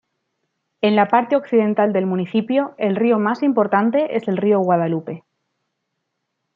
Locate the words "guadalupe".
4.59-5.23